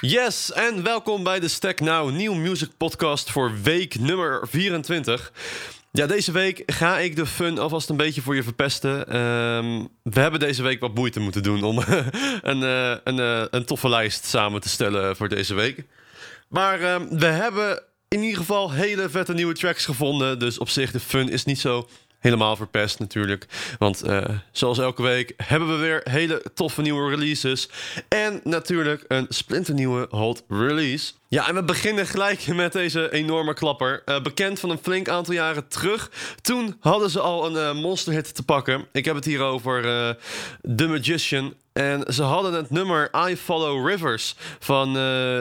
[0.00, 5.32] Yes, en welkom bij de Stack Now Nieuw Music Podcast voor week nummer 24.
[5.92, 9.06] Ja, deze week ga ik de fun alvast een beetje voor je verpesten.
[9.08, 11.78] Ehm, we hebben deze week wat moeite moeten doen om
[12.42, 15.84] een, uh, een, uh, een toffe lijst samen te stellen voor deze week.
[16.48, 20.38] Maar uh, we hebben in ieder geval hele vette nieuwe tracks gevonden.
[20.38, 23.46] Dus op zich, de fun is niet zo helemaal verpest natuurlijk.
[23.78, 27.68] Want uh, zoals elke week hebben we weer hele toffe nieuwe releases.
[28.08, 31.12] En natuurlijk een splinternieuwe hot release.
[31.30, 34.02] Ja, en we beginnen gelijk met deze enorme klapper.
[34.06, 36.10] Uh, bekend van een flink aantal jaren terug.
[36.40, 38.86] Toen hadden ze al een uh, monsterhit te pakken.
[38.92, 39.82] Ik heb het hier over
[40.76, 41.54] The Magician.
[41.72, 44.92] En ze hadden het nummer I Follow Rivers van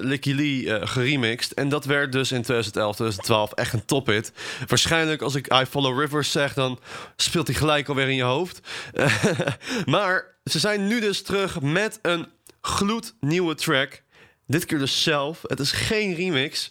[0.00, 1.54] Licky Lee geremixed.
[1.54, 4.32] En dat werd dus in 2011, 2012 echt een tophit.
[4.66, 6.78] Waarschijnlijk als ik I Follow Rivers zeg, dan
[7.16, 8.60] speelt hij gelijk alweer in je hoofd.
[9.84, 12.26] maar ze zijn nu dus terug met een
[12.60, 14.02] gloednieuwe track.
[14.50, 15.40] Dit keer dus zelf.
[15.46, 16.70] Het is geen remix.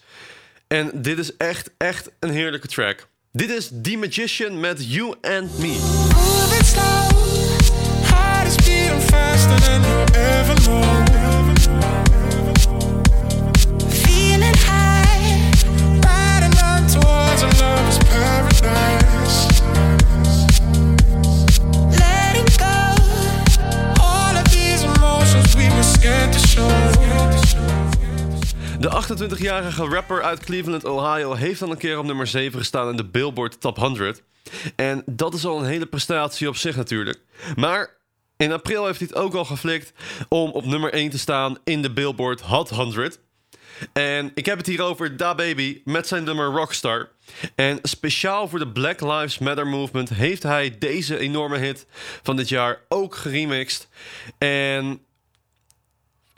[0.67, 3.07] En dit is echt, echt een heerlijke track.
[3.31, 5.77] Dit is The Magician met You and Me.
[8.99, 11.08] faster than you ever know.
[28.79, 32.95] De 28-jarige rapper uit Cleveland, Ohio, heeft al een keer op nummer 7 gestaan in
[32.95, 34.23] de Billboard Top 100.
[34.75, 37.19] En dat is al een hele prestatie op zich natuurlijk.
[37.55, 37.97] Maar
[38.37, 39.93] in april heeft hij het ook al geflikt
[40.29, 43.19] om op nummer 1 te staan in de Billboard Hot 100.
[43.93, 47.09] En ik heb het hier over Da Baby met zijn nummer Rockstar.
[47.55, 51.85] En speciaal voor de Black Lives Matter movement heeft hij deze enorme hit
[52.23, 53.87] van dit jaar ook geremixed.
[54.37, 55.01] En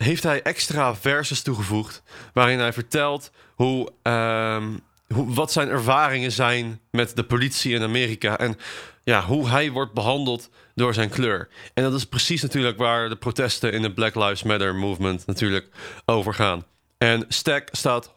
[0.04, 2.04] heeft hij extra verses toegevoegd
[2.34, 8.38] waarin hij vertelt hoe, um, hoe, wat zijn ervaringen zijn met de politie in Amerika
[8.38, 8.58] en
[9.04, 11.50] ja, hoe hij wordt behandeld door zijn kleur.
[11.74, 15.68] En dat is precies natuurlijk waar de protesten in de Black Lives Matter movement natuurlijk
[16.06, 16.66] over gaan.
[16.98, 18.12] En Stack staat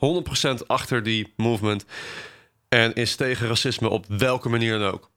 [0.63, 1.85] 100% achter die movement
[2.69, 5.11] en is tegen racisme op welke manier dan ook.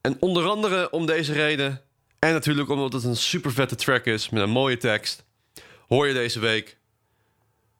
[0.00, 1.80] En onder andere om deze reden
[2.18, 5.24] en natuurlijk omdat het een super vette track is met een mooie tekst,
[5.88, 6.76] hoor je deze week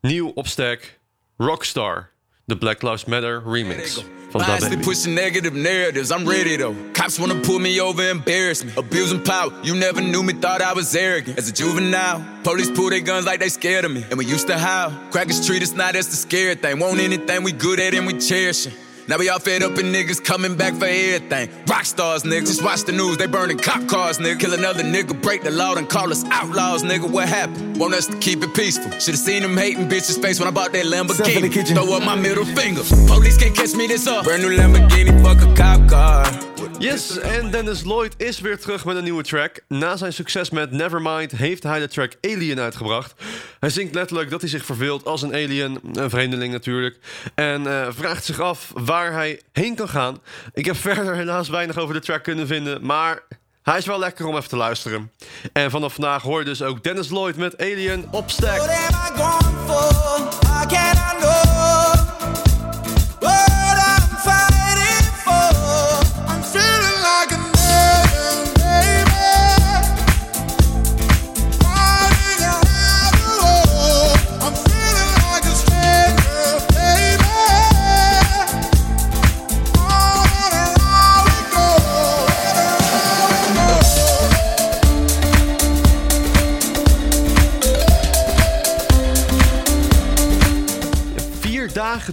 [0.00, 0.98] nieuw op Stack
[1.36, 2.10] Rockstar,
[2.44, 4.04] de Black Lives Matter remix.
[4.32, 6.10] Constantly pushing negative narratives.
[6.10, 6.74] I'm ready though.
[6.92, 8.72] Cops wanna pull me over, embarrass me.
[8.76, 9.52] Abusing power.
[9.62, 11.38] You never knew me, thought I was arrogant.
[11.38, 14.02] As a juvenile, police pull their guns like they scared of me.
[14.10, 14.90] And we used to howl.
[15.10, 16.80] Crackers treat us not as the scary thing.
[16.80, 18.72] Want anything we good at and we cherish it.
[19.06, 21.50] Now we all fed up and niggas coming back for everything.
[21.66, 22.46] Rock stars, nigga.
[22.46, 24.40] Just watch the news, they burning cop cars, nigga.
[24.40, 27.10] Kill another nigga, break the law and call us outlaws, nigga.
[27.10, 27.76] What happened?
[27.76, 28.90] Want us to keep it peaceful.
[28.92, 31.50] Should've seen them hating bitches' face when I bought that Lamborghini.
[31.74, 32.82] Throw up my middle finger.
[33.06, 34.24] Police can't catch me this up.
[34.24, 36.54] Brand new Lamborghini, fuck a cop car.
[36.78, 39.60] Yes, en Dennis Lloyd is weer terug met een nieuwe track.
[39.68, 43.14] Na zijn succes met Nevermind heeft hij de track Alien uitgebracht.
[43.64, 46.98] Hij zingt letterlijk dat hij zich verveelt als een alien, een vreemdeling natuurlijk.
[47.34, 50.20] En uh, vraagt zich af waar hij heen kan gaan.
[50.52, 53.22] Ik heb verder helaas weinig over de track kunnen vinden, maar
[53.62, 55.12] hij is wel lekker om even te luisteren.
[55.52, 58.60] En vanaf vandaag hoor je dus ook Dennis Lloyd met Alien op stack.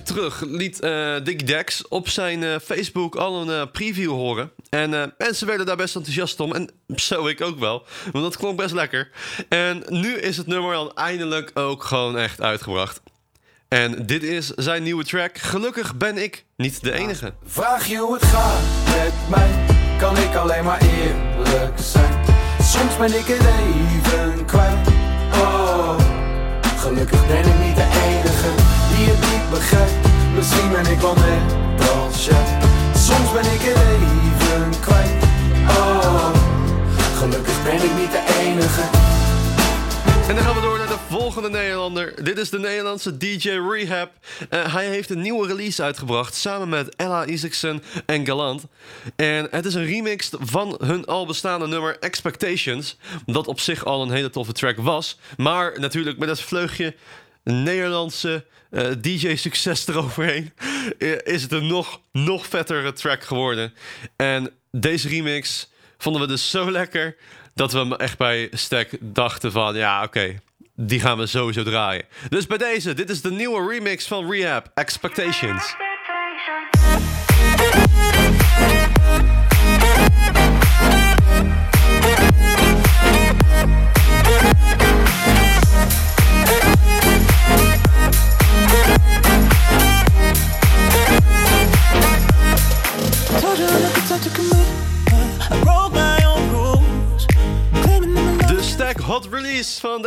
[0.04, 4.52] Terug liet uh, Dick Dex op zijn uh, Facebook al een uh, preview horen.
[4.70, 6.54] En mensen werden daar best enthousiast om.
[6.54, 7.86] En zo ik ook wel.
[8.12, 9.10] Want dat klonk best lekker.
[9.50, 13.02] En nu is het nummer dan eindelijk ook gewoon echt uitgebracht.
[13.68, 15.38] En dit is zijn nieuwe track.
[15.38, 17.34] Gelukkig ben ik niet de enige.
[17.44, 19.50] Vraag je hoe het gaat met mij,
[20.00, 22.24] kan ik alleen maar eerlijk zijn.
[22.62, 24.88] Soms ben ik het even kwijt.
[25.34, 26.00] Oh,
[26.78, 28.71] gelukkig ben ik niet de enige
[29.06, 29.42] die niet
[30.36, 32.30] Misschien ben ik wel net als
[32.96, 35.24] Soms ben ik even kwijt
[35.68, 36.34] Oh,
[37.16, 38.82] gelukkig ben ik niet de enige
[40.28, 42.24] En dan gaan we door naar de volgende Nederlander.
[42.24, 44.12] Dit is de Nederlandse DJ Rehab.
[44.50, 48.64] Uh, hij heeft een nieuwe release uitgebracht samen met Ella Isaacson en Galant.
[49.16, 52.98] En het is een remix van hun al bestaande nummer Expectations.
[53.26, 55.18] Dat op zich al een hele toffe track was.
[55.38, 56.96] Maar natuurlijk met het vleugje
[57.52, 60.54] Nederlandse uh, DJ-succes eroverheen...
[61.24, 63.74] is het een nog, nog vettere track geworden.
[64.16, 67.16] En deze remix vonden we dus zo lekker
[67.54, 69.76] dat we echt bij Stack dachten van...
[69.76, 70.40] ja, oké,
[70.76, 72.06] die gaan we sowieso draaien.
[72.30, 75.76] Dus bij deze, dit is de nieuwe remix van Rehab, Expectations.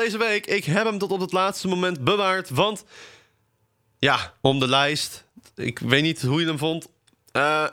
[0.05, 0.47] Deze week.
[0.47, 2.51] Ik heb hem tot op het laatste moment bewaard.
[2.51, 2.85] Want
[3.99, 5.25] ja, om de lijst.
[5.55, 6.87] Ik weet niet hoe je hem vond.
[7.33, 7.67] Uh,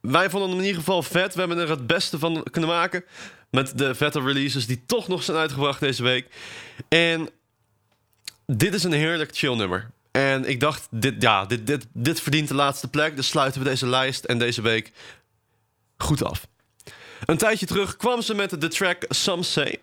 [0.00, 1.34] wij vonden hem in ieder geval vet.
[1.34, 3.04] We hebben er het beste van kunnen maken.
[3.50, 6.26] Met de vette releases die toch nog zijn uitgebracht deze week.
[6.88, 7.28] En
[8.46, 9.90] dit is een heerlijk chill nummer.
[10.10, 13.16] En ik dacht, dit, ja, dit, dit, dit verdient de laatste plek.
[13.16, 14.92] Dus sluiten we deze lijst en deze week
[15.96, 16.46] goed af.
[17.24, 19.80] Een tijdje terug kwam ze met de track Some Say.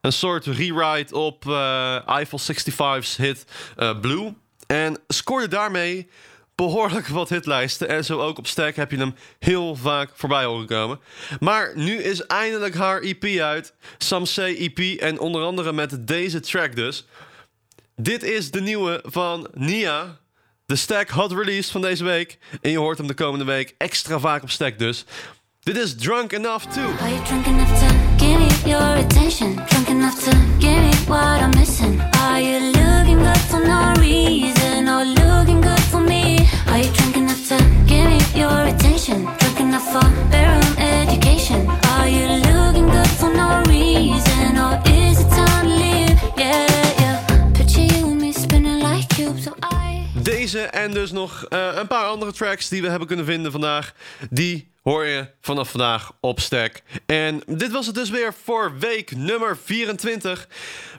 [0.00, 3.44] Een soort rewrite op uh, Eiffel 65's hit
[3.78, 4.34] uh, Blue.
[4.66, 6.08] En scoorde daarmee
[6.54, 7.88] behoorlijk wat hitlijsten.
[7.88, 11.00] En zo ook op Stack heb je hem heel vaak voorbij horen komen.
[11.40, 13.74] Maar nu is eindelijk haar EP uit.
[14.22, 15.00] Say EP.
[15.00, 17.06] En onder andere met deze track dus.
[17.96, 20.18] Dit is de nieuwe van Nia.
[20.66, 22.38] De Stack Hot Release van deze week.
[22.60, 25.04] En je hoort hem de komende week extra vaak op Stack dus.
[25.60, 26.90] Dit is Drunk Enough Too.
[50.82, 53.92] En dus nog uh, een paar andere tracks die we hebben kunnen vinden vandaag.
[54.30, 56.82] Die hoor je vanaf vandaag op Stack.
[57.06, 60.48] En dit was het dus weer voor week nummer 24.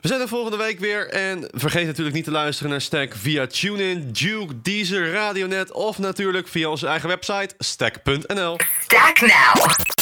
[0.00, 1.08] We zijn er volgende week weer.
[1.08, 5.72] En vergeet natuurlijk niet te luisteren naar Stack via TuneIn, Duke, Deezer, Radionet...
[5.72, 8.56] of natuurlijk via onze eigen website stack.nl.
[8.80, 10.01] Stack now!